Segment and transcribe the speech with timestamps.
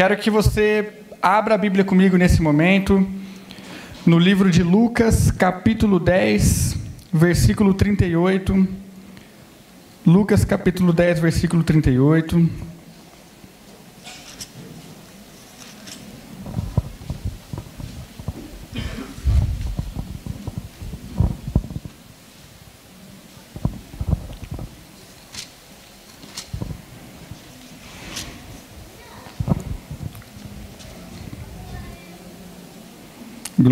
[0.00, 3.06] Quero que você abra a Bíblia comigo nesse momento,
[4.06, 6.74] no livro de Lucas, capítulo 10,
[7.12, 8.66] versículo 38.
[10.06, 12.48] Lucas, capítulo 10, versículo 38.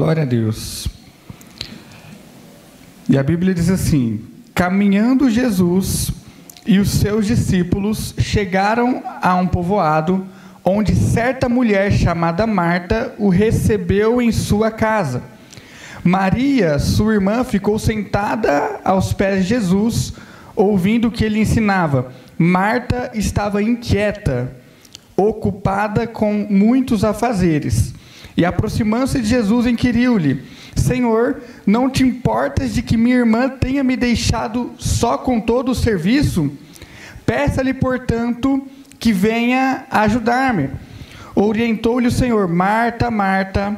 [0.09, 0.89] Glória a Deus.
[3.11, 4.23] E a Bíblia diz assim:
[4.55, 6.11] Caminhando Jesus
[6.67, 10.27] e os seus discípulos chegaram a um povoado
[10.65, 15.23] onde certa mulher chamada Marta o recebeu em sua casa.
[16.03, 20.15] Maria, sua irmã, ficou sentada aos pés de Jesus,
[20.57, 22.11] ouvindo o que ele ensinava.
[22.39, 24.57] Marta estava inquieta,
[25.15, 27.93] ocupada com muitos afazeres.
[28.39, 30.45] E aproximando-se de Jesus, inquiriu-lhe:
[30.77, 35.75] Senhor, não te importas de que minha irmã tenha me deixado só com todo o
[35.75, 36.49] serviço?
[37.27, 38.65] Peça-lhe, portanto,
[38.97, 40.71] que venha ajudar-me.
[41.35, 43.77] Orientou-lhe o Senhor: Marta, Marta,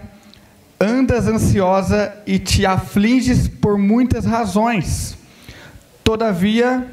[0.78, 5.16] andas ansiosa e te afliges por muitas razões.
[6.04, 6.86] Todavia,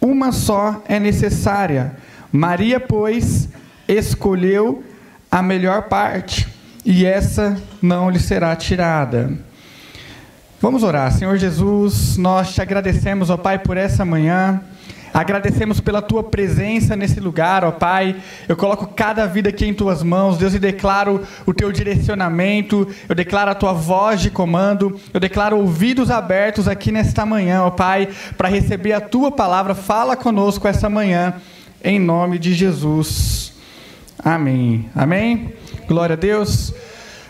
[0.00, 1.94] uma só é necessária.
[2.32, 3.48] Maria, pois,
[3.86, 4.82] escolheu
[5.30, 6.55] a melhor parte
[6.86, 9.32] e essa não lhe será tirada.
[10.62, 11.12] Vamos orar.
[11.12, 14.62] Senhor Jesus, nós te agradecemos, ó Pai, por essa manhã.
[15.12, 18.14] Agradecemos pela tua presença nesse lugar, ó Pai.
[18.48, 23.16] Eu coloco cada vida aqui em tuas mãos, Deus, e declaro o teu direcionamento, eu
[23.16, 28.08] declaro a tua voz de comando, eu declaro ouvidos abertos aqui nesta manhã, ó Pai,
[28.38, 29.74] para receber a tua palavra.
[29.74, 31.34] Fala conosco essa manhã,
[31.82, 33.45] em nome de Jesus.
[34.26, 34.90] Amém.
[34.92, 35.54] Amém.
[35.86, 36.74] Glória a Deus.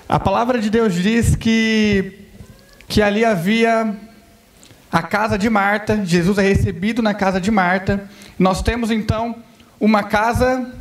[0.08, 2.20] A palavra de Deus diz que,
[2.88, 3.94] que ali havia
[4.90, 6.02] a casa de Marta.
[6.06, 8.08] Jesus é recebido na casa de Marta.
[8.38, 9.36] Nós temos então
[9.78, 10.72] uma casa,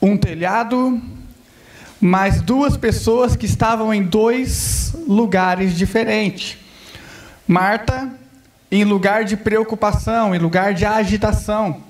[0.00, 1.00] um telhado,
[2.00, 6.58] mais duas pessoas que estavam em dois lugares diferentes.
[7.46, 8.10] Marta,
[8.72, 11.80] em lugar de preocupação, em lugar de agitação.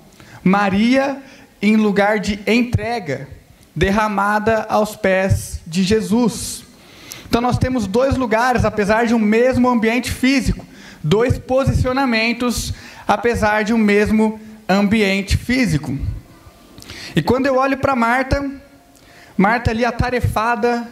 [0.44, 1.22] Maria,
[1.62, 3.28] em lugar de entrega
[3.74, 6.64] derramada aos pés de Jesus.
[7.28, 10.66] Então nós temos dois lugares, apesar de um mesmo ambiente físico,
[11.02, 12.74] dois posicionamentos,
[13.06, 15.96] apesar de um mesmo ambiente físico.
[17.14, 18.50] E quando eu olho para Marta,
[19.36, 20.88] Marta ali atarefada,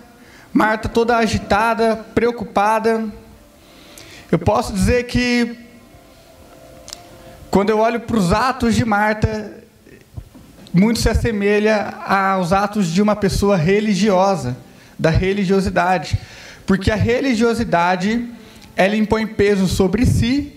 [0.52, 3.04] Marta toda agitada, preocupada,
[4.32, 5.56] eu posso dizer que
[7.50, 9.59] quando eu olho para os atos de Marta,
[10.72, 14.56] muito se assemelha aos atos de uma pessoa religiosa,
[14.98, 16.19] da religiosidade.
[16.66, 18.28] Porque a religiosidade,
[18.76, 20.53] ela impõe peso sobre si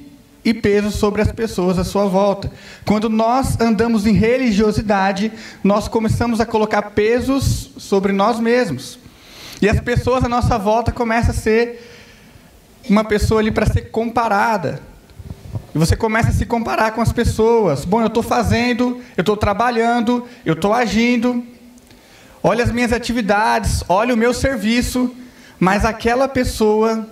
[0.46, 2.52] e peso sobre as pessoas à sua volta.
[2.86, 5.32] Quando nós andamos em religiosidade,
[5.64, 9.00] nós começamos a colocar pesos sobre nós mesmos.
[9.62, 11.90] E as pessoas à nossa volta começam a ser
[12.90, 14.82] uma pessoa ali para ser comparada,
[15.74, 17.84] e você começa a se comparar com as pessoas.
[17.84, 21.44] Bom, eu estou fazendo, eu estou trabalhando, eu estou agindo.
[22.44, 25.16] Olha as minhas atividades, olha o meu serviço,
[25.60, 27.08] mas aquela pessoa,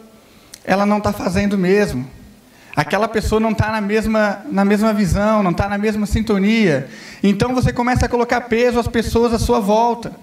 [0.64, 2.08] ela não está fazendo mesmo.
[2.76, 6.88] Aquela pessoa não está na mesma, na mesma visão, não está na mesma sintonia.
[7.24, 10.14] Então você começa a colocar peso às pessoas à sua volta.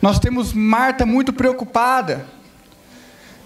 [0.00, 2.26] Nós temos Marta muito preocupada.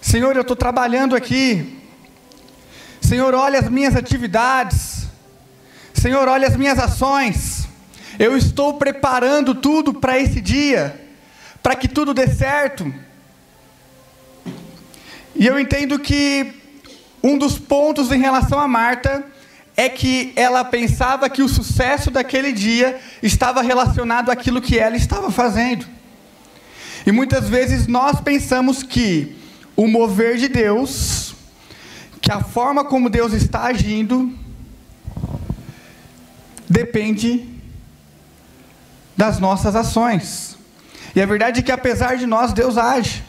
[0.01, 1.79] Senhor, eu estou trabalhando aqui,
[3.04, 5.06] Senhor, olha as minhas atividades.
[5.92, 7.69] Senhor, olha as minhas ações.
[8.19, 10.98] Eu estou preparando tudo para esse dia,
[11.62, 12.92] para que tudo dê certo.
[15.37, 16.54] E eu entendo que
[17.22, 19.22] um dos pontos em relação a Marta
[19.76, 25.31] é que ela pensava que o sucesso daquele dia estava relacionado àquilo que ela estava
[25.31, 25.86] fazendo.
[27.07, 29.36] E muitas vezes nós pensamos que
[29.77, 31.34] o mover de Deus
[32.24, 34.32] que a forma como Deus está agindo
[36.66, 37.47] depende
[39.15, 40.56] das nossas ações.
[41.15, 43.22] E a verdade é que apesar de nós, Deus age.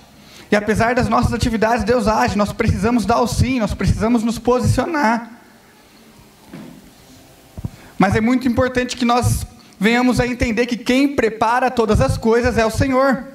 [0.50, 2.38] E apesar das nossas atividades, Deus age.
[2.38, 5.30] Nós precisamos dar o sim, nós precisamos nos posicionar.
[8.00, 9.45] Mas é muito importante que nós
[9.77, 13.25] venhamos a entender que quem prepara todas as coisas é o Senhor.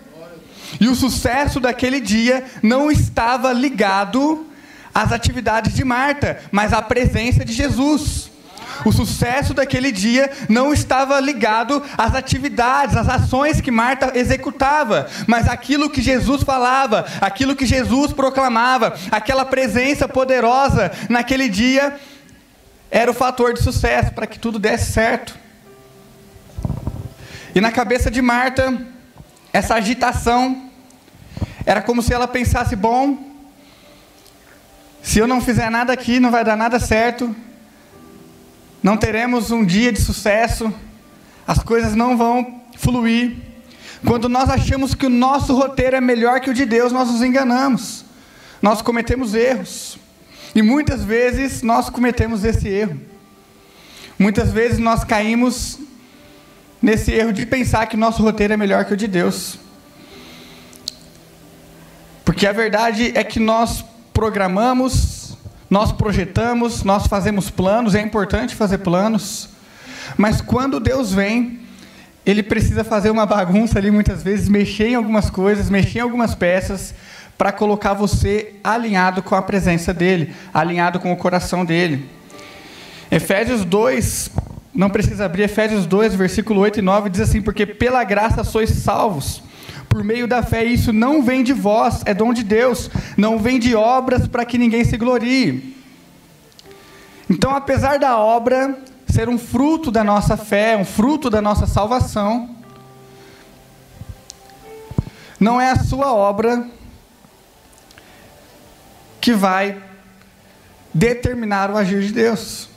[0.80, 4.46] E o sucesso daquele dia não estava ligado
[5.02, 8.30] as atividades de Marta, mas a presença de Jesus.
[8.84, 15.48] O sucesso daquele dia não estava ligado às atividades, às ações que Marta executava, mas
[15.48, 21.98] aquilo que Jesus falava, aquilo que Jesus proclamava, aquela presença poderosa naquele dia
[22.90, 25.38] era o fator de sucesso para que tudo desse certo.
[27.54, 28.86] E na cabeça de Marta,
[29.52, 30.70] essa agitação
[31.66, 33.29] era como se ela pensasse: bom,
[35.02, 37.34] se eu não fizer nada aqui, não vai dar nada certo,
[38.82, 40.72] não teremos um dia de sucesso,
[41.46, 43.36] as coisas não vão fluir.
[44.04, 47.22] Quando nós achamos que o nosso roteiro é melhor que o de Deus, nós nos
[47.22, 48.04] enganamos,
[48.62, 49.98] nós cometemos erros,
[50.54, 53.00] e muitas vezes nós cometemos esse erro.
[54.18, 55.78] Muitas vezes nós caímos
[56.82, 59.58] nesse erro de pensar que o nosso roteiro é melhor que o de Deus.
[62.24, 63.84] Porque a verdade é que nós
[64.20, 65.34] programamos
[65.70, 69.48] nós projetamos, nós fazemos planos, é importante fazer planos,
[70.14, 71.60] mas quando Deus vem,
[72.26, 76.34] Ele precisa fazer uma bagunça ali muitas vezes, mexer em algumas coisas, mexer em algumas
[76.34, 76.94] peças,
[77.38, 82.06] para colocar você alinhado com a presença dEle, alinhado com o coração dEle.
[83.10, 84.32] Efésios 2,
[84.74, 88.68] não precisa abrir, Efésios 2, versículo 8 e 9, diz assim: Porque pela graça sois
[88.68, 89.42] salvos
[89.90, 90.64] por meio da fé.
[90.64, 92.88] Isso não vem de vós, é dom de Deus.
[93.16, 95.76] Não vem de obras para que ninguém se glorie.
[97.28, 98.78] Então, apesar da obra
[99.08, 102.56] ser um fruto da nossa fé, um fruto da nossa salvação,
[105.38, 106.66] não é a sua obra
[109.20, 109.82] que vai
[110.94, 112.68] determinar o agir de Deus.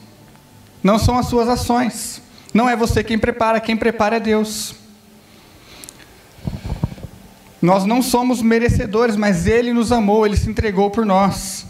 [0.84, 2.22] Não são as suas ações.
[2.54, 4.83] Não é você quem prepara, quem prepara é Deus.
[7.64, 11.66] Nós não somos merecedores, mas Ele nos amou, Ele se entregou por nós.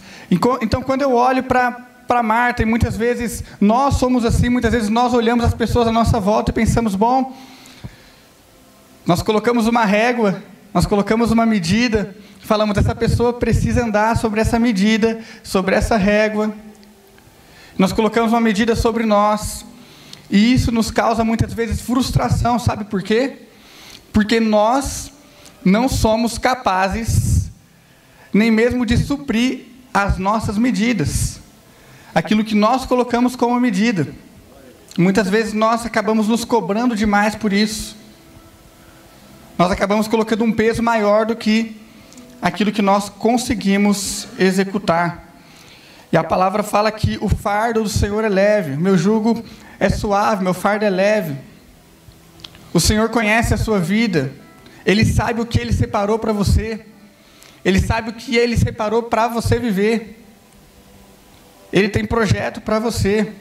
[0.60, 5.13] Então, quando eu olho para Marta, e muitas vezes nós somos assim, muitas vezes nós
[5.13, 7.38] olhamos as pessoas à nossa volta e pensamos: bom,
[9.06, 10.42] nós colocamos uma régua,
[10.74, 16.51] nós colocamos uma medida, falamos: essa pessoa precisa andar sobre essa medida, sobre essa régua.
[17.78, 19.63] Nós colocamos uma medida sobre nós,
[20.28, 23.44] e isso nos causa muitas vezes frustração, sabe por quê?
[24.12, 25.13] Porque nós
[25.63, 27.33] não somos capazes
[28.33, 31.39] nem mesmo de suprir as nossas medidas,
[32.15, 34.07] aquilo que nós colocamos como medida.
[34.98, 37.95] Muitas vezes nós acabamos nos cobrando demais por isso.
[39.57, 41.80] Nós acabamos colocando um peso maior do que
[42.42, 45.31] aquilo que nós conseguimos executar.
[46.12, 49.44] E a palavra fala que o fardo do Senhor é leve, meu jugo
[49.80, 51.36] é suave, meu fardo é leve.
[52.74, 54.31] O Senhor conhece a sua vida,
[54.86, 56.86] ele sabe o que ele separou para você.
[57.64, 60.22] Ele sabe o que ele separou para você viver.
[61.72, 63.32] Ele tem projeto para você.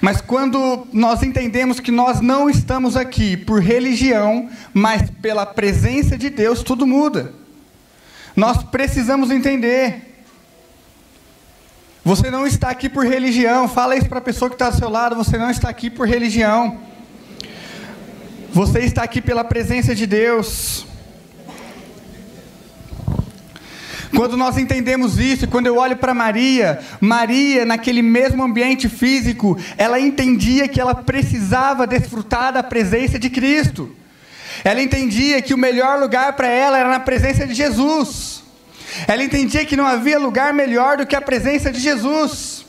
[0.00, 6.28] Mas quando nós entendemos que nós não estamos aqui por religião, mas pela presença de
[6.28, 7.32] Deus, tudo muda.
[8.34, 10.24] Nós precisamos entender.
[12.04, 13.68] Você não está aqui por religião.
[13.68, 15.16] Fala isso para a pessoa que está do seu lado.
[15.16, 16.78] Você não está aqui por religião.
[18.50, 20.86] Você está aqui pela presença de Deus.
[24.16, 30.00] Quando nós entendemos isso, quando eu olho para Maria, Maria, naquele mesmo ambiente físico, ela
[30.00, 33.94] entendia que ela precisava desfrutar da presença de Cristo.
[34.64, 38.42] Ela entendia que o melhor lugar para ela era na presença de Jesus.
[39.06, 42.66] Ela entendia que não havia lugar melhor do que a presença de Jesus.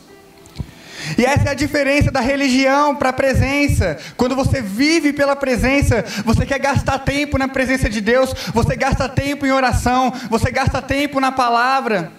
[1.17, 3.97] E essa é a diferença da religião para a presença.
[4.15, 9.07] Quando você vive pela presença, você quer gastar tempo na presença de Deus, você gasta
[9.09, 12.11] tempo em oração, você gasta tempo na palavra.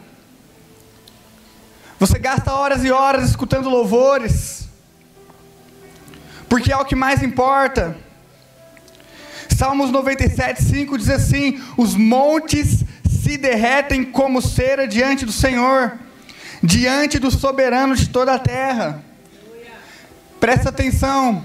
[1.98, 4.68] Você gasta horas e horas escutando louvores.
[6.48, 7.96] Porque é o que mais importa.
[9.48, 12.84] Salmos 97, 5 diz assim: Os montes
[13.22, 15.98] se derretem como cera diante do Senhor
[16.62, 19.02] diante do soberano de toda a terra.
[20.38, 21.44] Presta atenção.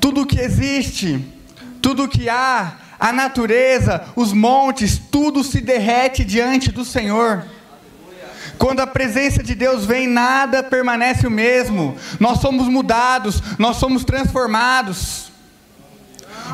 [0.00, 1.24] Tudo que existe,
[1.80, 7.44] tudo que há, a natureza, os montes, tudo se derrete diante do Senhor.
[8.58, 11.96] Quando a presença de Deus vem, nada permanece o mesmo.
[12.20, 15.23] Nós somos mudados, nós somos transformados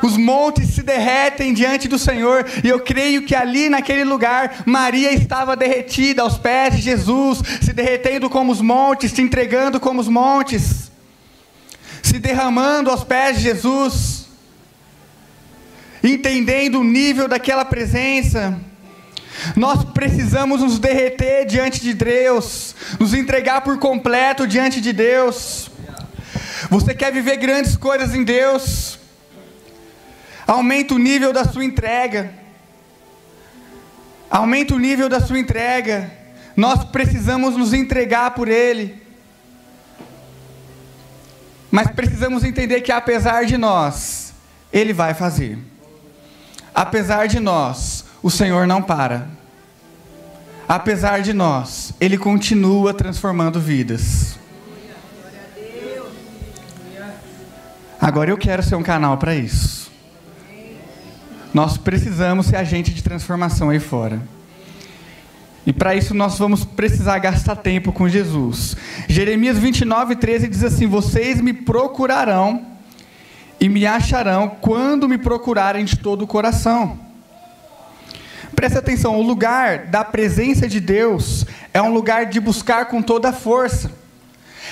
[0.02, 5.12] os montes se derretem diante do Senhor, e eu creio que ali naquele lugar, Maria
[5.12, 10.08] estava derretida aos pés de Jesus, se derretendo como os montes, se entregando como os
[10.08, 10.90] montes,
[12.02, 14.26] se derramando aos pés de Jesus,
[16.02, 18.58] entendendo o nível daquela presença.
[19.56, 25.70] Nós precisamos nos derreter diante de Deus, nos entregar por completo diante de Deus.
[26.68, 28.99] Você quer viver grandes coisas em Deus?
[30.50, 32.34] Aumenta o nível da sua entrega.
[34.28, 36.10] Aumenta o nível da sua entrega.
[36.56, 39.00] Nós precisamos nos entregar por Ele.
[41.70, 44.34] Mas precisamos entender que apesar de nós,
[44.72, 45.56] Ele vai fazer.
[46.74, 49.28] Apesar de nós, o Senhor não para.
[50.68, 54.36] Apesar de nós, Ele continua transformando vidas.
[58.00, 59.79] Agora eu quero ser um canal para isso.
[61.52, 64.20] Nós precisamos ser agente de transformação aí fora.
[65.66, 68.76] E para isso nós vamos precisar gastar tempo com Jesus.
[69.08, 72.66] Jeremias 29, 13 diz assim: Vocês me procurarão
[73.60, 76.98] e me acharão quando me procurarem de todo o coração.
[78.54, 83.28] Preste atenção, o lugar da presença de Deus é um lugar de buscar com toda
[83.28, 83.92] a força.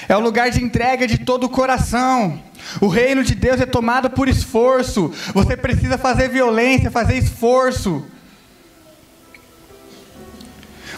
[0.08, 2.40] É um lugar de entrega de todo o coração.
[2.80, 5.12] O reino de Deus é tomado por esforço.
[5.32, 8.04] Você precisa fazer violência, fazer esforço.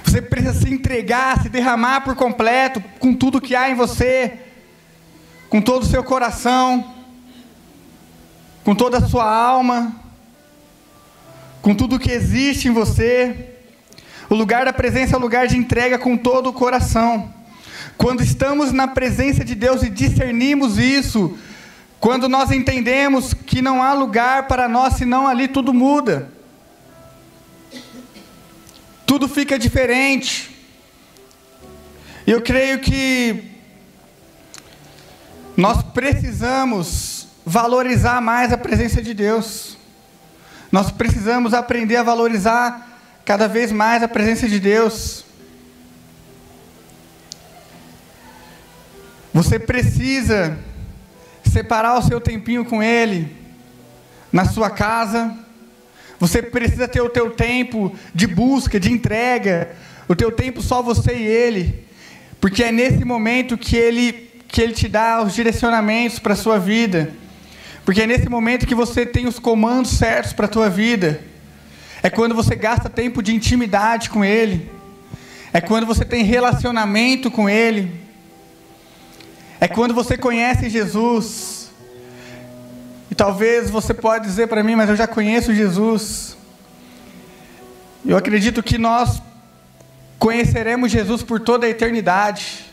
[0.04, 4.40] Você precisa se entregar, se derramar por completo, com tudo que há em você,
[5.48, 6.94] com todo o seu coração,
[8.64, 9.94] com toda a sua alma,
[11.62, 13.54] com tudo que existe em você.
[14.28, 17.32] O lugar da presença é o lugar de entrega com todo o coração.
[17.96, 21.36] Quando estamos na presença de Deus e discernimos isso,
[22.00, 26.40] quando nós entendemos que não há lugar para nós senão ali tudo muda
[29.10, 30.56] tudo fica diferente.
[32.24, 33.42] Eu creio que
[35.56, 39.76] nós precisamos valorizar mais a presença de Deus.
[40.70, 45.24] Nós precisamos aprender a valorizar cada vez mais a presença de Deus.
[49.34, 50.56] Você precisa
[51.50, 53.36] separar o seu tempinho com Ele,
[54.32, 55.36] na sua casa
[56.20, 59.70] você precisa ter o teu tempo de busca, de entrega,
[60.06, 61.86] o teu tempo só você e ele,
[62.38, 66.58] porque é nesse momento que ele que ele te dá os direcionamentos para a sua
[66.58, 67.12] vida.
[67.84, 71.20] Porque é nesse momento que você tem os comandos certos para a tua vida.
[72.02, 74.68] É quando você gasta tempo de intimidade com ele.
[75.52, 77.92] É quando você tem relacionamento com ele.
[79.60, 81.70] É quando você conhece Jesus.
[83.10, 86.36] E talvez você pode dizer para mim, mas eu já conheço Jesus.
[88.06, 89.20] Eu acredito que nós
[90.18, 92.64] conheceremos Jesus por toda a eternidade.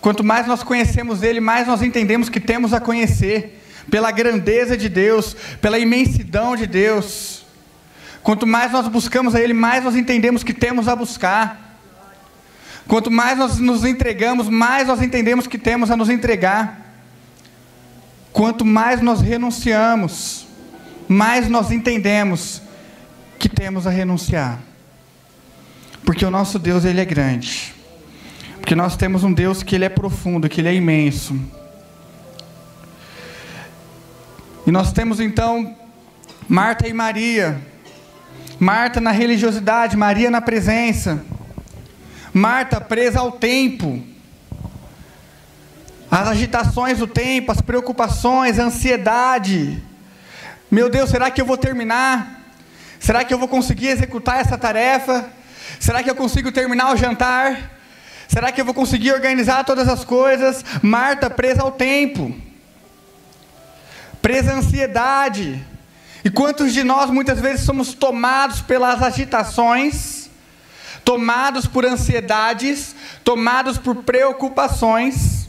[0.00, 4.88] Quanto mais nós conhecemos Ele, mais nós entendemos que temos a conhecer, pela grandeza de
[4.88, 7.44] Deus, pela imensidão de Deus.
[8.22, 11.67] Quanto mais nós buscamos a Ele, mais nós entendemos que temos a buscar.
[12.88, 16.86] Quanto mais nós nos entregamos, mais nós entendemos que temos a nos entregar.
[18.32, 20.46] Quanto mais nós renunciamos,
[21.06, 22.62] mais nós entendemos
[23.38, 24.58] que temos a renunciar.
[26.02, 27.74] Porque o nosso Deus ele é grande.
[28.58, 31.38] Porque nós temos um Deus que ele é profundo, que ele é imenso.
[34.66, 35.76] E nós temos então
[36.48, 37.60] Marta e Maria.
[38.58, 41.22] Marta na religiosidade, Maria na presença.
[42.38, 44.00] Marta presa ao tempo
[46.10, 49.82] as agitações do tempo, as preocupações, a ansiedade.
[50.70, 52.44] Meu Deus, será que eu vou terminar?
[53.00, 55.28] Será que eu vou conseguir executar essa tarefa?
[55.78, 57.72] Será que eu consigo terminar o jantar?
[58.28, 60.64] Será que eu vou conseguir organizar todas as coisas?
[60.80, 62.34] Marta presa ao tempo,
[64.22, 65.62] presa à ansiedade.
[66.24, 70.17] E quantos de nós muitas vezes somos tomados pelas agitações,
[71.08, 75.48] tomados por ansiedades, tomados por preocupações?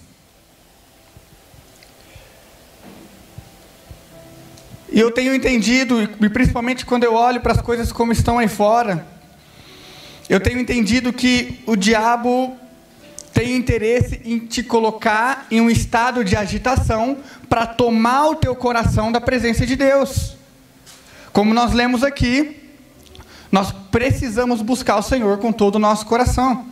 [4.89, 8.47] E eu tenho entendido, e principalmente quando eu olho para as coisas como estão aí
[8.47, 9.05] fora,
[10.29, 12.57] eu tenho entendido que o diabo
[13.33, 17.17] tem interesse em te colocar em um estado de agitação
[17.49, 20.37] para tomar o teu coração da presença de Deus.
[21.33, 22.58] Como nós lemos aqui,
[23.51, 26.65] nós precisamos buscar o Senhor com todo o nosso coração.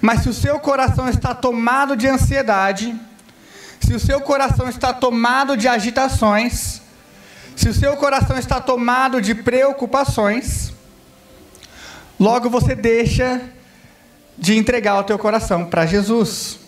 [0.00, 2.98] Mas se o seu coração está tomado de ansiedade,
[3.80, 6.80] se o seu coração está tomado de agitações,
[7.54, 10.72] se o seu coração está tomado de preocupações,
[12.18, 13.40] logo você deixa
[14.38, 16.58] de entregar o teu coração para Jesus.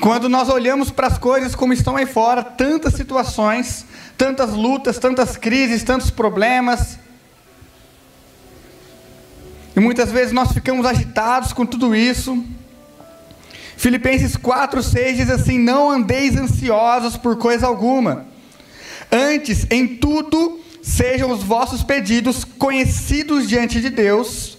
[0.00, 3.84] Quando nós olhamos para as coisas como estão aí fora, tantas situações,
[4.16, 6.98] tantas lutas, tantas crises, tantos problemas,
[9.78, 12.44] E muitas vezes nós ficamos agitados com tudo isso.
[13.76, 18.26] Filipenses 4, 6 diz assim: Não andeis ansiosos por coisa alguma,
[19.12, 24.58] antes, em tudo, sejam os vossos pedidos conhecidos diante de Deus,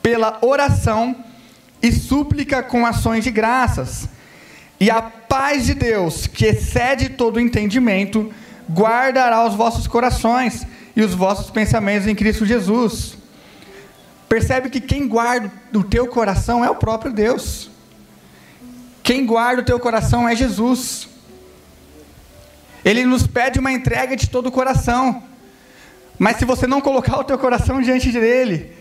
[0.00, 1.16] pela oração
[1.82, 4.08] e súplica com ações de graças.
[4.78, 8.32] E a paz de Deus, que excede todo entendimento,
[8.70, 13.25] guardará os vossos corações e os vossos pensamentos em Cristo Jesus.
[14.36, 17.70] Percebe que quem guarda o teu coração é o próprio Deus.
[19.02, 21.08] Quem guarda o teu coração é Jesus.
[22.84, 25.22] Ele nos pede uma entrega de todo o coração.
[26.18, 28.76] Mas se você não colocar o teu coração diante dele,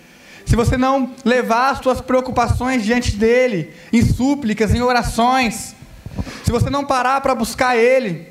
[0.46, 5.74] se você não levar as tuas preocupações diante dele, em súplicas, em orações,
[6.44, 8.28] se você não parar para buscar ele,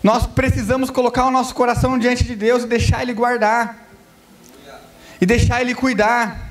[0.00, 3.81] nós precisamos colocar o nosso coração diante de Deus e deixar ele guardar
[5.22, 6.50] e deixar Ele cuidar.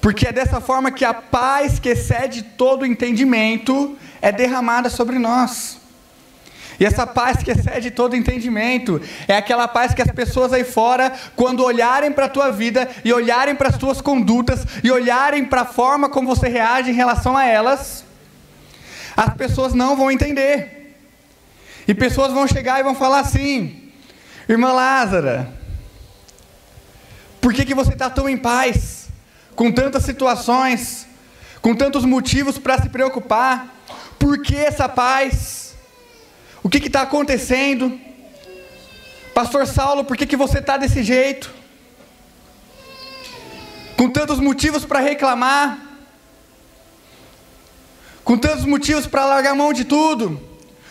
[0.00, 5.78] Porque é dessa forma que a paz que excede todo entendimento é derramada sobre nós.
[6.80, 11.12] E essa paz que excede todo entendimento é aquela paz que as pessoas aí fora,
[11.36, 15.60] quando olharem para a tua vida e olharem para as tuas condutas e olharem para
[15.60, 18.06] a forma como você reage em relação a elas,
[19.14, 20.96] as pessoas não vão entender.
[21.86, 23.92] E pessoas vão chegar e vão falar assim:
[24.48, 25.59] Irmã Lázara,
[27.40, 29.08] por que, que você está tão em paz?
[29.56, 31.06] Com tantas situações,
[31.60, 33.74] com tantos motivos para se preocupar.
[34.18, 35.74] Por que essa paz?
[36.62, 37.98] O que está acontecendo?
[39.34, 41.50] Pastor Saulo, por que, que você está desse jeito?
[43.96, 45.78] Com tantos motivos para reclamar,
[48.24, 50.40] com tantos motivos para largar mão de tudo,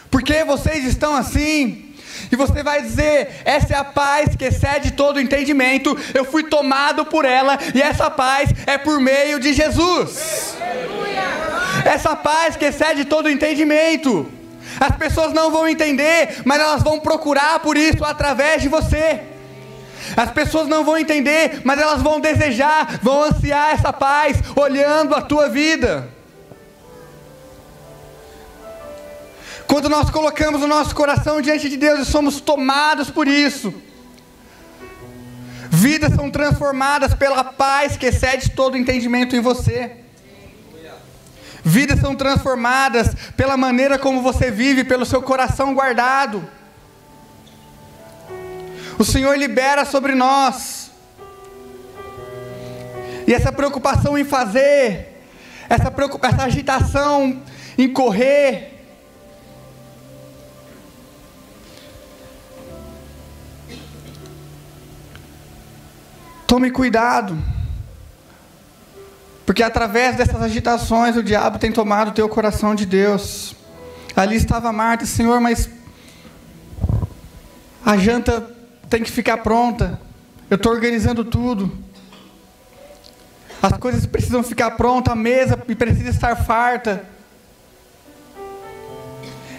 [0.09, 1.88] por que vocês estão assim?
[2.31, 5.97] E você vai dizer: essa é a paz que excede todo entendimento.
[6.13, 10.55] Eu fui tomado por ela, e essa paz é por meio de Jesus.
[11.85, 14.31] Essa paz que excede todo entendimento.
[14.79, 19.21] As pessoas não vão entender, mas elas vão procurar por isso através de você.
[20.15, 25.21] As pessoas não vão entender, mas elas vão desejar, vão ansiar essa paz, olhando a
[25.21, 26.18] tua vida.
[29.69, 33.71] Quando nós colocamos o nosso coração diante de Deus e somos tomados por isso,
[35.69, 39.91] vidas são transformadas pela paz que excede todo entendimento em você.
[41.63, 46.49] Vidas são transformadas pela maneira como você vive, pelo seu coração guardado.
[48.97, 50.89] O Senhor libera sobre nós.
[53.27, 55.21] E essa preocupação em fazer,
[55.69, 57.43] essa, essa agitação
[57.77, 58.78] em correr,
[66.59, 67.37] Tome cuidado.
[69.45, 73.55] Porque através dessas agitações o diabo tem tomado o teu coração de Deus.
[74.13, 75.69] Ali estava Marta, Senhor, mas
[77.85, 78.45] a janta
[78.89, 80.01] tem que ficar pronta.
[80.49, 81.71] Eu estou organizando tudo.
[83.63, 87.05] As coisas precisam ficar prontas, a mesa precisa estar farta.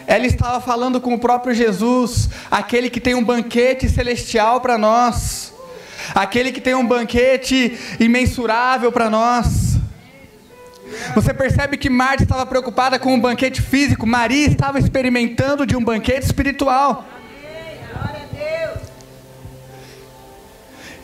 [0.07, 5.55] Ela estava falando com o próprio Jesus, aquele que tem um banquete celestial para nós
[6.15, 9.79] aquele que tem um banquete imensurável para nós.
[11.15, 15.85] Você percebe que Marta estava preocupada com um banquete físico, Maria estava experimentando de um
[15.85, 17.05] banquete espiritual.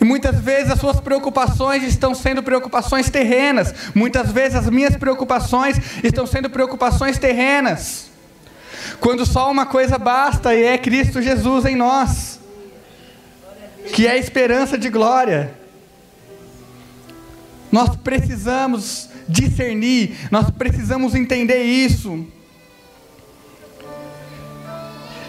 [0.00, 3.74] E muitas vezes as suas preocupações estão sendo preocupações terrenas.
[3.94, 8.11] Muitas vezes as minhas preocupações estão sendo preocupações terrenas.
[9.00, 12.36] Quando só uma coisa basta e é Cristo Jesus em nós
[13.92, 15.55] que é a esperança de glória.
[17.70, 22.27] Nós precisamos discernir, nós precisamos entender isso.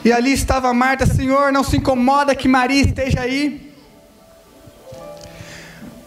[0.06, 3.74] E ali estava Marta, Senhor, não se incomoda que Maria esteja aí.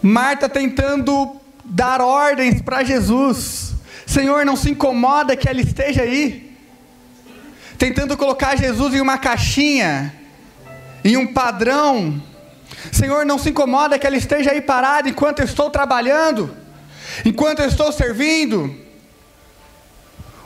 [0.01, 3.75] Marta tentando dar ordens para Jesus.
[4.07, 6.51] Senhor, não se incomoda que ela esteja aí.
[7.77, 10.13] Tentando colocar Jesus em uma caixinha,
[11.03, 12.21] em um padrão
[12.91, 16.55] Senhor, não se incomoda que ela esteja aí parada enquanto eu estou trabalhando,
[17.25, 18.75] enquanto eu estou servindo.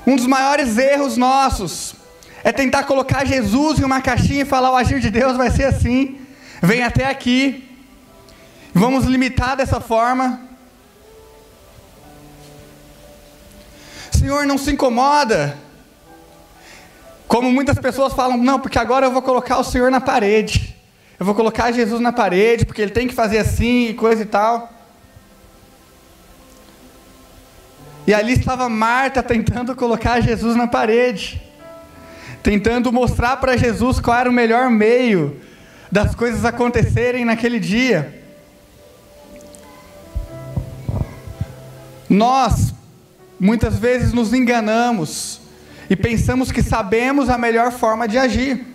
[0.05, 1.95] Um dos maiores erros nossos
[2.43, 5.65] é tentar colocar Jesus em uma caixinha e falar: o agir de Deus vai ser
[5.65, 6.19] assim.
[6.61, 7.67] Vem até aqui.
[8.73, 10.41] Vamos limitar dessa forma.
[14.11, 15.57] Senhor, não se incomoda.
[17.27, 20.75] Como muitas pessoas falam, não, porque agora eu vou colocar o Senhor na parede.
[21.19, 24.25] Eu vou colocar Jesus na parede, porque ele tem que fazer assim e coisa e
[24.25, 24.71] tal.
[28.05, 31.41] E ali estava Marta tentando colocar Jesus na parede,
[32.43, 35.39] tentando mostrar para Jesus qual era o melhor meio
[35.91, 38.21] das coisas acontecerem naquele dia.
[42.09, 42.73] Nós,
[43.39, 45.41] muitas vezes, nos enganamos
[45.89, 48.74] e pensamos que sabemos a melhor forma de agir.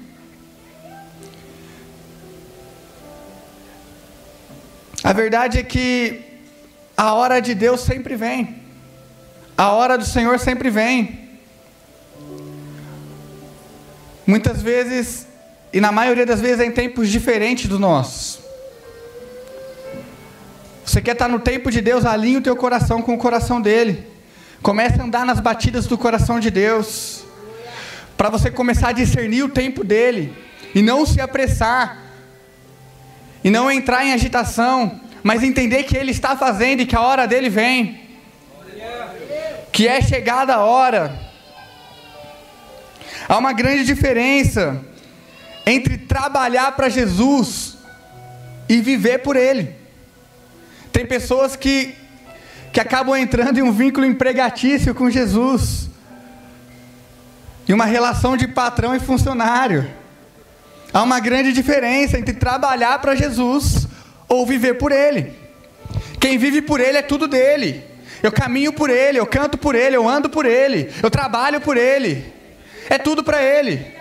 [5.02, 6.20] A verdade é que
[6.96, 8.62] a hora de Deus sempre vem,
[9.56, 11.30] a hora do Senhor sempre vem.
[14.26, 15.26] Muitas vezes,
[15.72, 18.40] e na maioria das vezes, é em tempos diferentes do nosso.
[20.84, 24.06] Você quer estar no tempo de Deus, alinhe o teu coração com o coração dele.
[24.60, 27.24] Comece a andar nas batidas do coração de Deus.
[28.16, 30.36] Para você começar a discernir o tempo dele.
[30.74, 32.09] E não se apressar.
[33.42, 35.00] E não entrar em agitação.
[35.22, 38.00] Mas entender que ele está fazendo e que a hora dele vem.
[39.72, 41.18] Que é chegada a hora.
[43.28, 44.84] Há uma grande diferença
[45.64, 47.78] entre trabalhar para Jesus
[48.68, 49.76] e viver por Ele.
[50.92, 51.94] Tem pessoas que
[52.72, 55.90] que acabam entrando em um vínculo empregatício com Jesus,
[57.68, 59.90] em uma relação de patrão e funcionário.
[60.92, 63.86] Há uma grande diferença entre trabalhar para Jesus
[64.28, 65.32] ou viver por Ele.
[66.18, 67.84] Quem vive por Ele é tudo dele.
[68.22, 71.76] Eu caminho por Ele, eu canto por Ele, eu ando por Ele, eu trabalho por
[71.76, 72.24] Ele.
[72.88, 73.98] É tudo para Ele.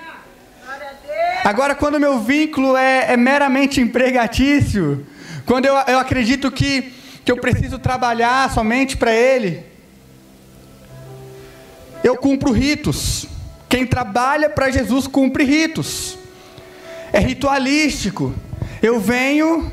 [1.44, 5.06] Agora, quando meu vínculo é, é meramente empregatício,
[5.46, 7.00] quando eu, eu acredito que
[7.30, 9.64] que eu preciso trabalhar somente para Ele.
[12.04, 13.28] Eu cumpro ritos.
[13.70, 16.18] Quem trabalha para Jesus cumpre ritos.
[17.12, 18.34] É ritualístico.
[18.82, 19.72] Eu venho,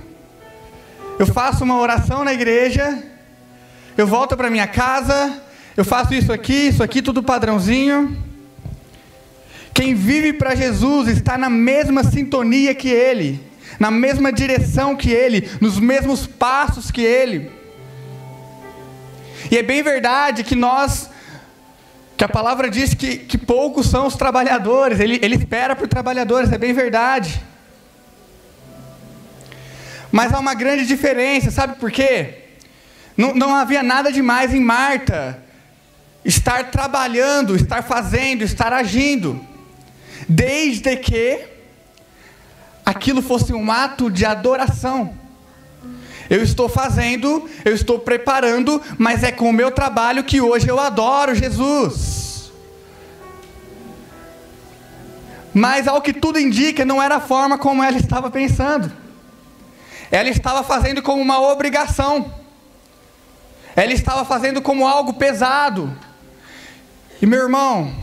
[1.19, 3.03] eu faço uma oração na igreja,
[3.97, 5.43] eu volto para minha casa,
[5.77, 8.17] eu faço isso aqui, isso aqui, tudo padrãozinho.
[9.73, 13.47] Quem vive para Jesus está na mesma sintonia que Ele
[13.79, 17.51] na mesma direção que Ele, nos mesmos passos que Ele.
[19.51, 21.11] E é bem verdade que nós,
[22.17, 26.51] que a palavra diz que, que poucos são os trabalhadores, Ele, ele espera por trabalhadores,
[26.51, 27.43] é bem verdade.
[30.11, 32.45] Mas há uma grande diferença, sabe por quê?
[33.17, 35.43] Não, não havia nada demais em Marta
[36.25, 39.45] estar trabalhando, estar fazendo, estar agindo,
[40.29, 41.41] desde que
[42.85, 45.15] aquilo fosse um ato de adoração.
[46.29, 50.79] Eu estou fazendo, eu estou preparando, mas é com o meu trabalho que hoje eu
[50.79, 52.51] adoro Jesus.
[55.55, 58.93] Mas ao que tudo indica, não era a forma como ela estava pensando.
[60.11, 62.33] Ela estava fazendo como uma obrigação.
[63.75, 65.97] Ela estava fazendo como algo pesado.
[67.21, 67.95] E meu irmão,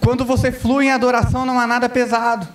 [0.00, 2.46] quando você flui em adoração, não há nada pesado.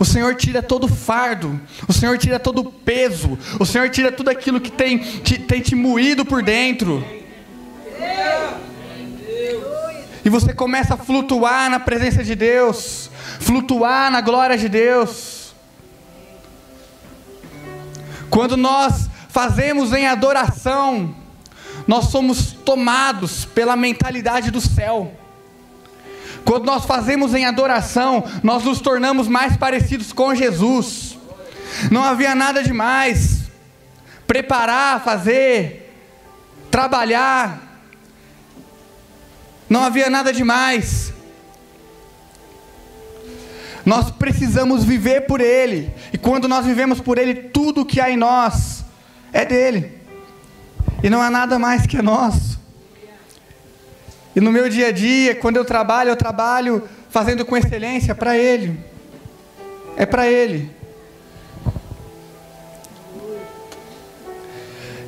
[0.00, 4.30] O Senhor tira todo fardo, o Senhor tira todo o peso, o Senhor tira tudo
[4.30, 7.04] aquilo que tem te, tem te moído por dentro.
[10.24, 13.10] E você começa a flutuar na presença de Deus,
[13.40, 15.54] flutuar na glória de Deus.
[18.30, 21.14] Quando nós fazemos em adoração,
[21.86, 25.14] nós somos tomados pela mentalidade do céu.
[26.44, 31.18] Quando nós fazemos em adoração, nós nos tornamos mais parecidos com Jesus.
[31.90, 33.44] Não havia nada demais.
[34.26, 35.94] Preparar, fazer,
[36.70, 37.82] trabalhar.
[39.68, 41.12] Não havia nada demais.
[43.84, 45.92] Nós precisamos viver por Ele.
[46.12, 48.84] E quando nós vivemos por Ele, tudo que há em nós
[49.32, 49.98] é dele.
[51.02, 52.59] E não há nada mais que é nosso.
[54.34, 58.36] E no meu dia a dia, quando eu trabalho, eu trabalho fazendo com excelência para
[58.36, 58.78] Ele.
[59.96, 60.70] É para Ele.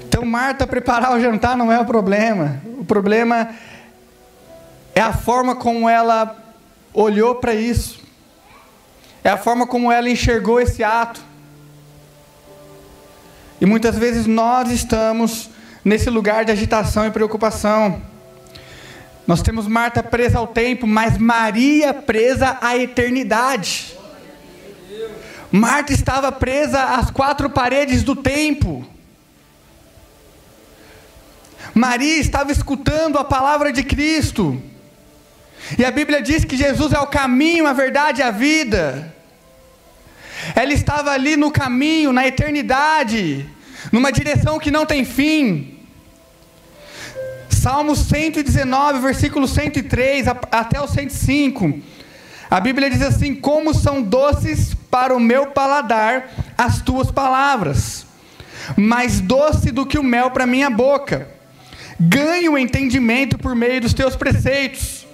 [0.08, 2.60] Então, Marta preparar o jantar não é o problema.
[2.78, 3.50] O problema
[4.94, 6.36] é a forma como ela
[6.92, 8.00] olhou para isso.
[9.24, 11.22] É a forma como ela enxergou esse ato.
[13.60, 15.48] E muitas vezes nós estamos
[15.84, 18.02] nesse lugar de agitação e preocupação.
[19.26, 23.96] Nós temos Marta presa ao tempo, mas Maria presa à eternidade.
[25.50, 28.84] Marta estava presa às quatro paredes do tempo.
[31.74, 34.60] Maria estava escutando a palavra de Cristo.
[35.78, 39.14] E a Bíblia diz que Jesus é o caminho, a verdade e a vida.
[40.56, 43.48] ela estava ali no caminho, na eternidade,
[43.92, 45.81] numa direção que não tem fim.
[47.62, 51.78] Salmo 119, versículo 103 até o 105.
[52.50, 58.04] A Bíblia diz assim: Como são doces para o meu paladar as tuas palavras,
[58.76, 61.28] mais doce do que o mel para minha boca.
[62.00, 65.06] Ganho entendimento por meio dos teus preceitos.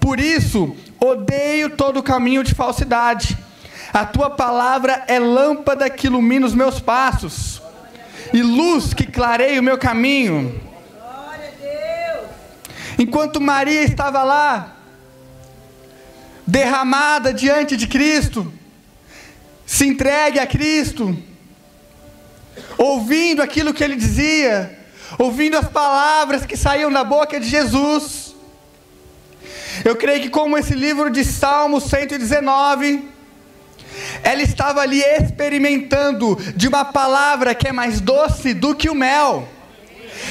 [0.00, 3.38] Por isso, odeio todo caminho de falsidade.
[3.92, 7.62] A tua palavra é lâmpada que ilumina os meus passos
[8.32, 10.60] e luz que clareia o meu caminho.
[12.98, 14.76] Enquanto Maria estava lá,
[16.46, 18.52] derramada diante de Cristo,
[19.66, 21.16] se entregue a Cristo,
[22.76, 24.78] ouvindo aquilo que ele dizia,
[25.18, 28.34] ouvindo as palavras que saíam da boca de Jesus.
[29.84, 33.08] Eu creio que, como esse livro de Salmo 119,
[34.22, 39.48] ela estava ali experimentando de uma palavra que é mais doce do que o mel.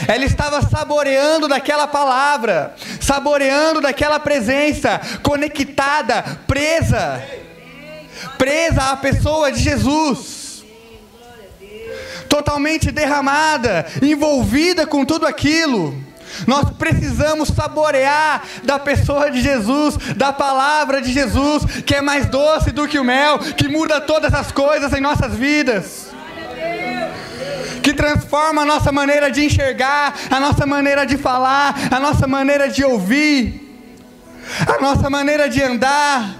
[0.07, 7.23] Ela estava saboreando daquela palavra, saboreando daquela presença, conectada, presa,
[8.37, 10.63] presa à pessoa de Jesus,
[12.27, 15.95] totalmente derramada, envolvida com tudo aquilo.
[16.47, 22.71] Nós precisamos saborear da pessoa de Jesus, da palavra de Jesus, que é mais doce
[22.71, 26.13] do que o mel, que muda todas as coisas em nossas vidas
[27.93, 32.67] que transforma a nossa maneira de enxergar, a nossa maneira de falar, a nossa maneira
[32.67, 33.61] de ouvir,
[34.67, 36.35] a nossa maneira de andar,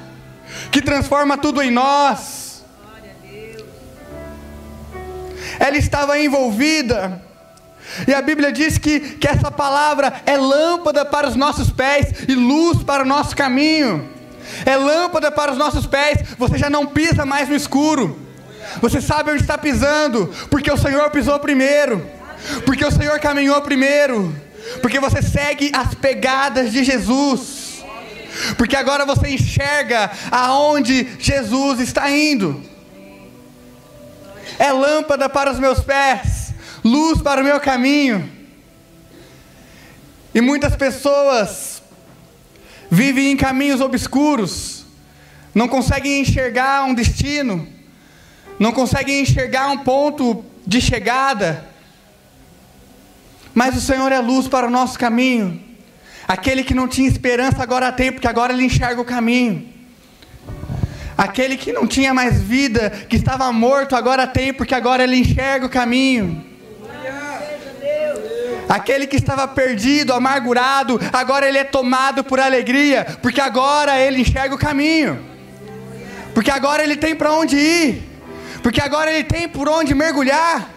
[0.72, 2.64] que transforma tudo em nós.
[5.60, 7.22] Ela estava envolvida.
[8.08, 12.34] E a Bíblia diz que, que essa palavra é lâmpada para os nossos pés e
[12.34, 14.10] luz para o nosso caminho.
[14.66, 18.23] É lâmpada para os nossos pés, você já não pisa mais no escuro.
[18.84, 22.06] Você sabe onde está pisando, porque o Senhor pisou primeiro,
[22.66, 24.36] porque o Senhor caminhou primeiro,
[24.82, 27.82] porque você segue as pegadas de Jesus,
[28.58, 32.62] porque agora você enxerga aonde Jesus está indo.
[34.60, 38.30] É lâmpada para os meus pés, luz para o meu caminho.
[40.36, 41.82] E muitas pessoas
[42.92, 44.86] vivem em caminhos obscuros,
[45.56, 47.73] não conseguem enxergar um destino,
[48.60, 51.66] não conseguem enxergar um ponto de chegada.
[53.54, 55.62] Mas o Senhor é luz para o nosso caminho.
[56.28, 59.70] Aquele que não tinha esperança agora tem, porque agora ele enxerga o caminho.
[61.18, 65.66] Aquele que não tinha mais vida, que estava morto, agora tem, porque agora ele enxerga
[65.66, 66.44] o caminho.
[68.68, 74.56] Aquele que estava perdido, amargurado, agora ele é tomado por alegria, porque agora ele enxerga
[74.56, 75.24] o caminho.
[76.34, 78.13] Porque agora ele tem para onde ir
[78.64, 80.70] porque agora ele tem por onde mergulhar.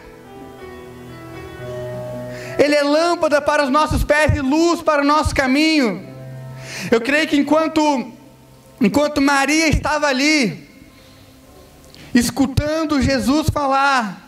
[2.58, 6.04] Ele é lâmpada para os nossos pés e luz para o nosso caminho.
[6.90, 8.12] Eu creio que enquanto,
[8.80, 10.68] enquanto Maria estava ali,
[12.12, 14.20] escutando Jesus falar,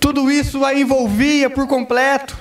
[0.00, 2.38] tudo isso a envolvia por completo.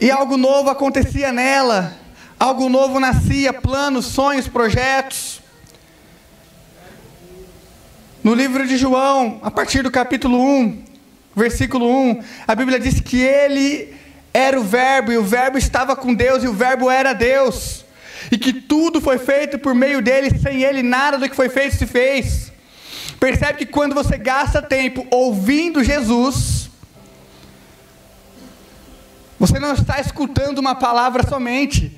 [0.00, 1.96] E algo novo acontecia nela,
[2.40, 5.45] algo novo nascia, planos, sonhos, projetos.
[8.26, 10.82] No livro de João, a partir do capítulo 1,
[11.36, 13.94] versículo 1, a Bíblia diz que ele
[14.34, 17.84] era o Verbo, e o Verbo estava com Deus, e o Verbo era Deus,
[18.32, 21.76] e que tudo foi feito por meio dele, sem ele nada do que foi feito
[21.76, 22.50] se fez.
[23.20, 26.68] Percebe que quando você gasta tempo ouvindo Jesus,
[29.38, 31.96] você não está escutando uma palavra somente,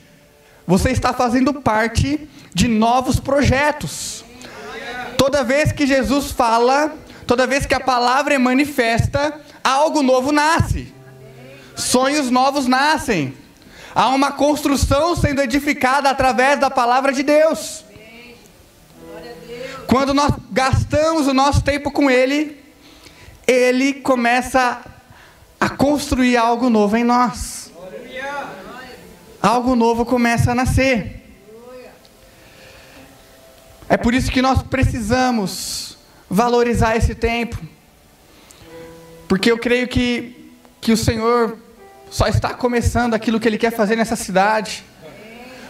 [0.66, 4.27] você está fazendo parte de novos projetos.
[5.18, 10.94] Toda vez que Jesus fala, toda vez que a palavra é manifesta, algo novo nasce.
[11.74, 13.36] Sonhos novos nascem.
[13.92, 17.84] Há uma construção sendo edificada através da palavra de Deus.
[19.88, 22.56] Quando nós gastamos o nosso tempo com Ele,
[23.44, 24.80] Ele começa
[25.58, 27.72] a construir algo novo em nós.
[29.42, 31.17] Algo novo começa a nascer.
[33.88, 35.96] É por isso que nós precisamos
[36.28, 37.58] valorizar esse tempo.
[39.26, 41.56] Porque eu creio que, que o Senhor
[42.10, 44.84] só está começando aquilo que Ele quer fazer nessa cidade.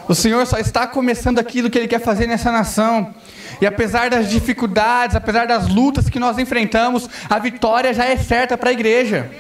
[0.09, 3.15] O Senhor só está começando aquilo que Ele quer fazer nessa nação.
[3.61, 8.57] E apesar das dificuldades, apesar das lutas que nós enfrentamos, a vitória já é certa
[8.57, 9.31] para a igreja.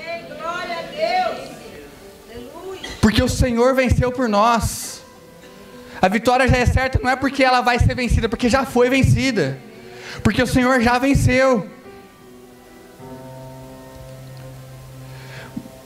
[3.00, 4.97] Porque o Senhor venceu por nós.
[6.00, 8.88] A vitória já é certa, não é porque ela vai ser vencida, porque já foi
[8.88, 9.58] vencida.
[10.22, 11.68] Porque o Senhor já venceu.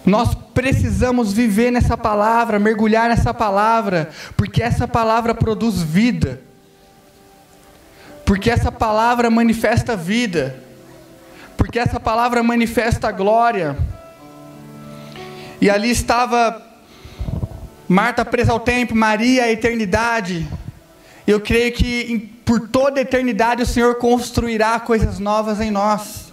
[0.04, 6.40] Nós precisamos viver nessa palavra, mergulhar nessa palavra, porque essa palavra produz vida.
[8.24, 10.62] Porque essa palavra manifesta vida.
[11.56, 13.76] Porque essa palavra manifesta glória.
[15.60, 16.71] E ali estava
[17.88, 20.48] Marta presa ao tempo, Maria à eternidade.
[21.26, 26.32] Eu creio que por toda a eternidade o Senhor construirá coisas novas em nós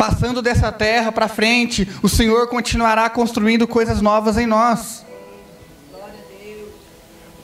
[0.00, 5.04] passando dessa terra para frente, o Senhor continuará construindo coisas novas em nós.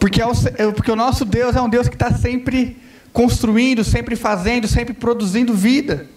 [0.01, 2.81] Porque, é o, é porque o nosso Deus é um Deus que está sempre
[3.13, 6.09] construindo, sempre fazendo, sempre produzindo vida.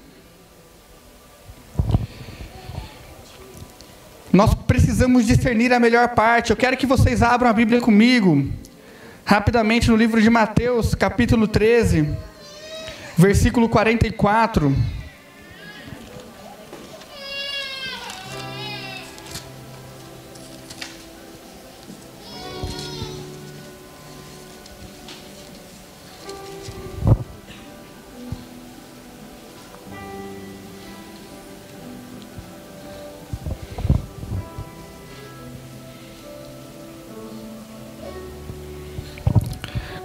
[4.31, 6.51] Nós precisamos discernir a melhor parte.
[6.51, 8.47] Eu quero que vocês abram a Bíblia comigo,
[9.25, 12.07] rapidamente no livro de Mateus, capítulo 13,
[13.17, 14.75] versículo 44.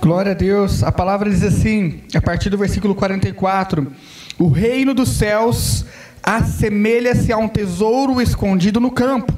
[0.04, 0.82] Glória a Deus.
[0.82, 3.90] A palavra diz assim, a partir do versículo 44:
[4.38, 5.82] O reino dos céus
[6.22, 9.32] assemelha-se a um tesouro escondido no campo.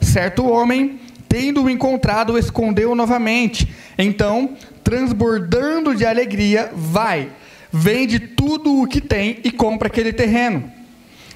[0.00, 0.98] Certo homem,
[1.28, 3.70] tendo-o encontrado, o escondeu novamente.
[3.98, 7.28] Então, transbordando de alegria, vai,
[7.70, 10.72] vende tudo o que tem e compra aquele terreno.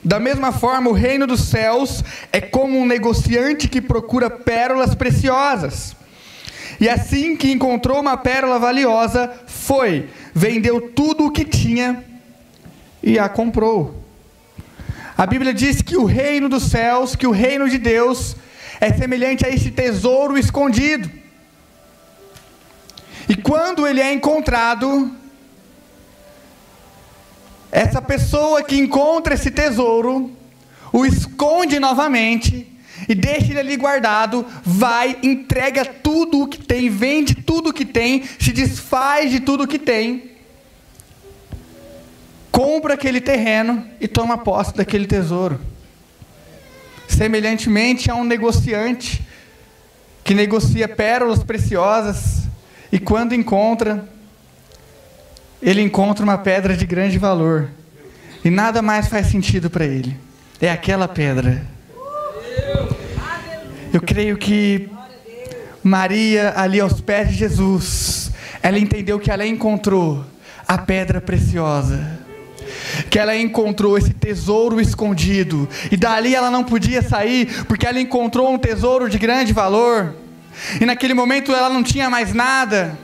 [0.03, 5.95] Da mesma forma, o reino dos céus é como um negociante que procura pérolas preciosas
[6.81, 12.05] e assim que encontrou uma pérola valiosa, foi, vendeu tudo o que tinha
[13.03, 14.03] e a comprou.
[15.17, 18.37] A Bíblia diz que o reino dos céus, que o reino de Deus,
[18.81, 21.11] é semelhante a esse tesouro escondido.
[23.29, 25.11] E quando ele é encontrado,
[27.73, 30.31] essa pessoa que encontra esse tesouro,
[30.93, 32.76] o esconde novamente
[33.09, 37.85] e deixa ele ali guardado, vai, entrega tudo o que tem, vende tudo o que
[37.85, 40.31] tem, se desfaz de tudo o que tem,
[42.51, 45.61] compra aquele terreno e toma posse daquele tesouro.
[47.07, 49.23] Semelhantemente a um negociante
[50.25, 52.49] que negocia pérolas preciosas
[52.91, 54.09] e quando encontra,
[55.63, 57.69] ele encontra uma pedra de grande valor
[58.45, 60.17] e nada mais faz sentido para ele.
[60.61, 61.76] É aquela pedra
[63.93, 64.89] eu creio que
[65.83, 70.25] Maria, ali aos pés de Jesus, ela entendeu que ela encontrou
[70.67, 72.19] a pedra preciosa.
[73.09, 75.69] Que ela encontrou esse tesouro escondido.
[75.91, 80.15] E dali ela não podia sair, porque ela encontrou um tesouro de grande valor.
[80.81, 82.99] E naquele momento ela não tinha mais nada.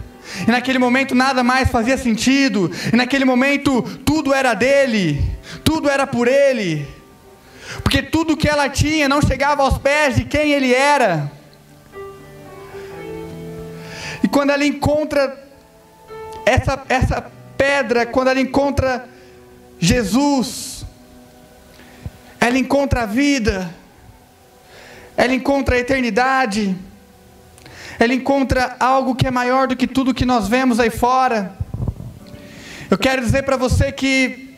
[0.47, 2.71] E naquele momento nada mais fazia sentido.
[2.93, 5.23] E naquele momento tudo era dele.
[5.63, 6.87] Tudo era por ele
[7.83, 11.31] porque tudo que ela tinha não chegava aos pés de quem ele era.
[14.23, 15.41] E quando ela encontra
[16.45, 19.09] essa, essa pedra, quando ela encontra
[19.79, 20.85] Jesus,
[22.41, 23.73] ela encontra a vida,
[25.17, 26.77] ela encontra a eternidade,
[27.99, 31.57] ela encontra algo que é maior do que tudo que nós vemos aí fora.
[32.91, 34.52] Eu quero dizer para você que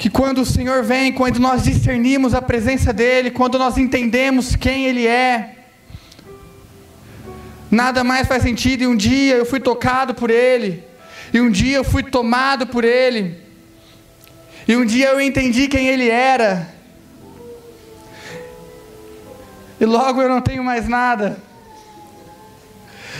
[0.00, 4.86] que quando o Senhor vem, quando nós discernimos a presença dEle, quando nós entendemos quem
[4.86, 5.56] Ele é,
[7.70, 8.82] nada mais faz sentido.
[8.82, 10.82] E um dia eu fui tocado por Ele,
[11.34, 13.36] e um dia eu fui tomado por Ele,
[14.66, 16.66] e um dia eu entendi quem Ele era,
[19.78, 21.36] e logo eu não tenho mais nada,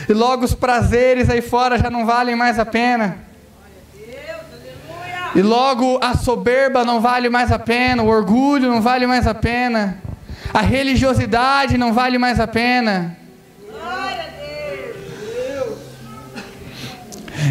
[0.08, 3.29] e logo os prazeres aí fora já não valem mais a pena.
[5.34, 9.34] E logo a soberba não vale mais a pena, o orgulho não vale mais a
[9.34, 9.98] pena,
[10.52, 13.16] a religiosidade não vale mais a pena.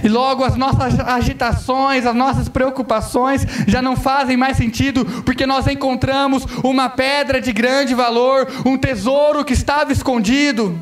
[0.03, 5.67] E logo as nossas agitações, as nossas preocupações já não fazem mais sentido, porque nós
[5.67, 10.79] encontramos uma pedra de grande valor, um tesouro que estava escondido.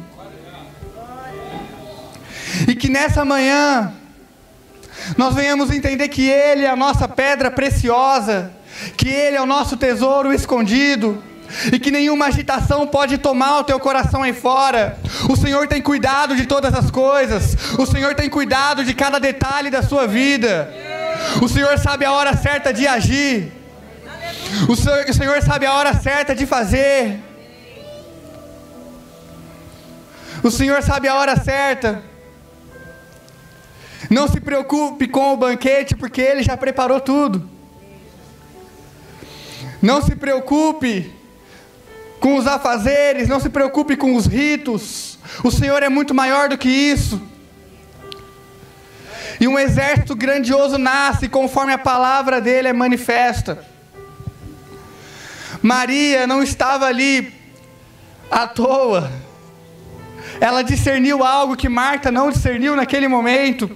[2.68, 3.94] E que nessa manhã
[5.16, 8.52] nós venhamos entender que Ele é a nossa pedra preciosa,
[8.96, 11.24] que Ele é o nosso tesouro escondido,
[11.72, 14.98] e que nenhuma agitação pode tomar o teu coração aí fora.
[15.30, 19.70] O Senhor tem cuidado de todas as coisas, o Senhor tem cuidado de cada detalhe
[19.70, 20.70] da sua vida.
[21.42, 23.52] O Senhor sabe a hora certa de agir,
[24.68, 27.20] o Senhor, o Senhor sabe a hora certa de fazer.
[30.44, 32.02] O Senhor sabe a hora certa.
[34.10, 37.50] Não se preocupe com o banquete, porque Ele já preparou tudo.
[39.82, 41.14] Não se preocupe
[42.20, 45.20] com os afazeres, não se preocupe com os ritos.
[45.44, 47.22] O Senhor é muito maior do que isso.
[49.40, 53.64] E um exército grandioso nasce conforme a palavra dele é manifesta.
[55.62, 57.34] Maria não estava ali
[58.32, 59.12] à toa.
[60.40, 63.70] Ela discerniu algo que Marta não discerniu naquele momento.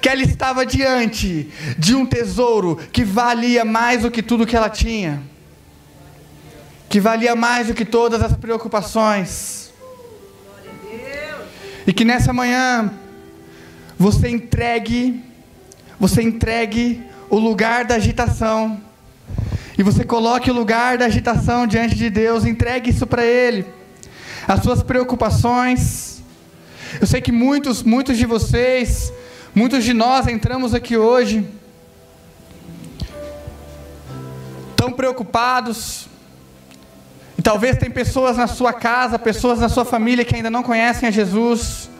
[0.00, 1.48] Que ela estava diante
[1.78, 5.22] de um tesouro que valia mais do que tudo que ela tinha
[6.90, 9.72] que valia mais do que todas as preocupações.
[11.86, 12.92] E que nessa manhã
[13.96, 15.22] você entregue,
[16.00, 18.80] você entregue o lugar da agitação.
[19.78, 23.64] E você coloque o lugar da agitação diante de Deus, entregue isso para Ele.
[24.48, 26.24] As suas preocupações.
[27.00, 29.12] Eu sei que muitos, muitos de vocês,
[29.60, 31.46] muitos de nós entramos aqui hoje
[34.74, 36.06] tão preocupados,
[37.36, 41.06] e talvez tem pessoas na sua casa, pessoas na sua família que ainda não conhecem
[41.06, 41.90] a Jesus.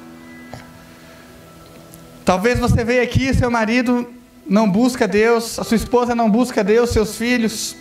[2.25, 4.11] Talvez você veja aqui, seu marido
[4.47, 7.77] não busca Deus, a sua esposa não busca Deus, seus filhos.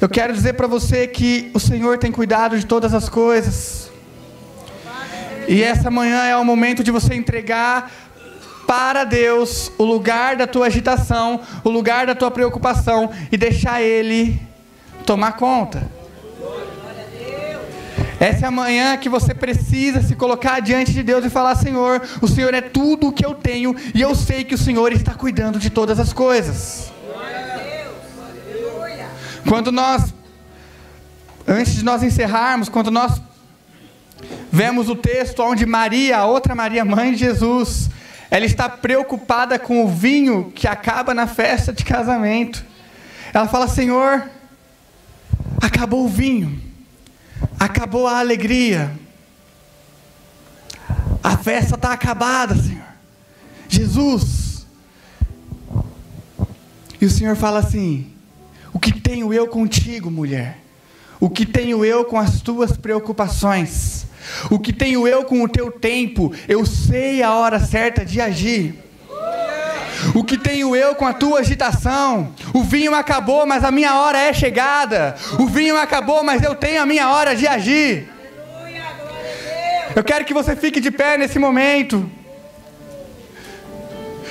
[0.00, 3.89] Eu quero dizer para você que o Senhor tem cuidado de todas as coisas.
[5.48, 7.90] E essa manhã é o momento de você entregar
[8.66, 14.40] para Deus o lugar da tua agitação, o lugar da tua preocupação e deixar Ele
[15.04, 15.90] tomar conta.
[18.20, 22.02] Essa é a manhã que você precisa se colocar diante de Deus e falar: Senhor,
[22.20, 25.14] o Senhor é tudo o que eu tenho e eu sei que o Senhor está
[25.14, 26.92] cuidando de todas as coisas.
[29.48, 30.14] Quando nós,
[31.48, 33.20] antes de nós encerrarmos, quando nós
[34.50, 37.90] vemos o texto onde Maria, a outra Maria, mãe de Jesus,
[38.30, 42.64] ela está preocupada com o vinho que acaba na festa de casamento.
[43.32, 44.30] Ela fala: Senhor,
[45.60, 46.60] acabou o vinho,
[47.58, 48.92] acabou a alegria,
[51.22, 52.90] a festa está acabada, Senhor.
[53.68, 54.66] Jesus.
[57.00, 58.12] E o Senhor fala assim:
[58.72, 60.58] O que tenho eu contigo, mulher?
[61.18, 64.06] O que tenho eu com as tuas preocupações?
[64.50, 66.32] O que tenho eu com o teu tempo?
[66.48, 68.74] Eu sei a hora certa de agir.
[70.14, 72.32] O que tenho eu com a tua agitação?
[72.54, 75.14] O vinho acabou, mas a minha hora é chegada.
[75.38, 78.08] O vinho acabou, mas eu tenho a minha hora de agir.
[79.94, 82.10] Eu quero que você fique de pé nesse momento.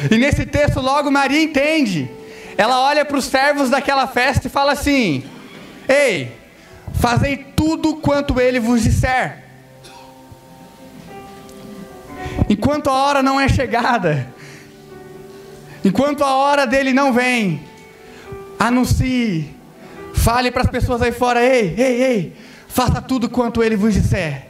[0.10, 2.10] E nesse texto, logo Maria entende.
[2.58, 5.24] Ela olha para os servos daquela festa e fala assim:
[5.88, 6.32] Ei,
[6.94, 9.49] fazei tudo quanto ele vos disser.
[12.50, 14.28] Enquanto a hora não é chegada,
[15.86, 17.64] enquanto a hora dele não vem,
[18.58, 19.56] anuncie,
[20.16, 22.36] fale para as pessoas aí fora: ei, ei, ei,
[22.68, 24.48] faça tudo quanto ele vos disser,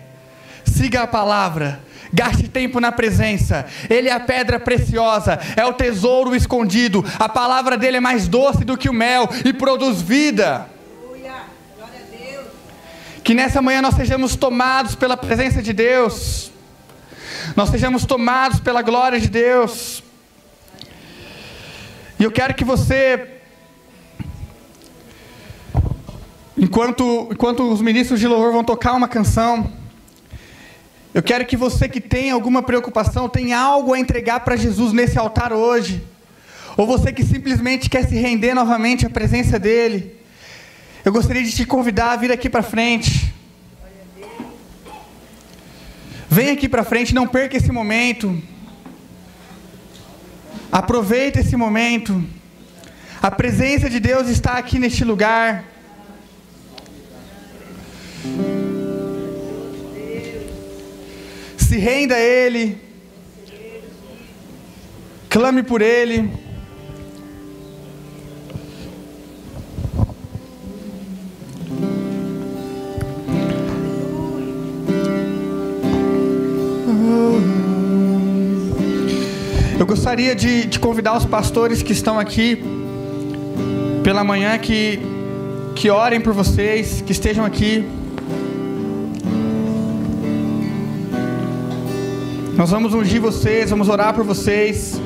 [0.64, 1.88] siga a palavra.
[2.12, 3.68] Gaste tempo na presença.
[3.88, 7.06] Ele é a pedra preciosa, é o tesouro escondido.
[7.20, 10.68] A palavra dele é mais doce do que o mel e produz vida.
[13.24, 16.52] Que nessa manhã nós sejamos tomados pela presença de Deus
[17.56, 20.04] nós sejamos tomados pela glória de Deus.
[22.20, 23.28] E eu quero que você,
[26.58, 29.72] enquanto, enquanto os ministros de louvor vão tocar uma canção,
[31.14, 35.18] eu quero que você que tem alguma preocupação, tenha algo a entregar para Jesus nesse
[35.18, 36.04] altar hoje.
[36.78, 40.16] Ou você que simplesmente quer se render novamente à presença dEle.
[41.04, 43.34] Eu gostaria de te convidar a vir aqui para frente.
[46.32, 48.40] Vem aqui para frente, não perca esse momento.
[50.72, 52.24] Aproveita esse momento.
[53.20, 55.64] A presença de Deus está aqui neste lugar.
[61.58, 62.78] Se renda a Ele.
[65.30, 66.49] Clame por Ele.
[80.20, 82.62] Gostaria de, de convidar os pastores que estão aqui
[84.04, 85.00] pela manhã que,
[85.74, 87.88] que orem por vocês, que estejam aqui.
[92.58, 95.00] Nós vamos ungir vocês, vamos orar por vocês.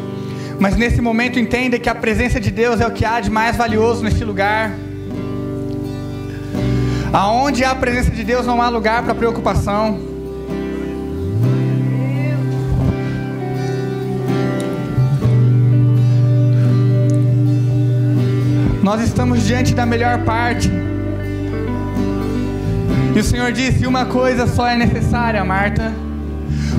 [0.60, 3.56] Mas nesse momento entenda que a presença de Deus é o que há de mais
[3.56, 4.74] valioso neste lugar.
[7.14, 10.13] Aonde há a presença de Deus não há lugar para preocupação.
[18.84, 20.70] Nós estamos diante da melhor parte.
[23.16, 25.90] E o Senhor disse: Uma coisa só é necessária, Marta.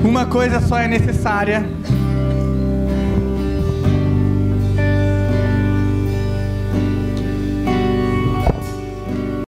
[0.05, 1.65] Uma coisa só é necessária